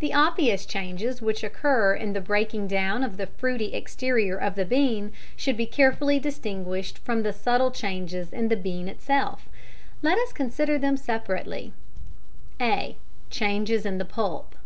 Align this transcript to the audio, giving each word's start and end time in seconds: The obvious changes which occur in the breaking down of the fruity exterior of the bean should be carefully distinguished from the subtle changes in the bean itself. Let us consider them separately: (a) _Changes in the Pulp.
The 0.00 0.12
obvious 0.12 0.66
changes 0.66 1.22
which 1.22 1.42
occur 1.42 1.94
in 1.94 2.12
the 2.12 2.20
breaking 2.20 2.66
down 2.68 3.02
of 3.02 3.16
the 3.16 3.26
fruity 3.26 3.72
exterior 3.72 4.36
of 4.36 4.54
the 4.54 4.66
bean 4.66 5.12
should 5.34 5.56
be 5.56 5.64
carefully 5.64 6.18
distinguished 6.18 6.98
from 6.98 7.22
the 7.22 7.32
subtle 7.32 7.70
changes 7.70 8.34
in 8.34 8.48
the 8.48 8.54
bean 8.58 8.86
itself. 8.86 9.48
Let 10.02 10.18
us 10.18 10.34
consider 10.34 10.76
them 10.76 10.98
separately: 10.98 11.72
(a) 12.60 12.98
_Changes 13.30 13.86
in 13.86 13.96
the 13.96 14.04
Pulp. 14.04 14.56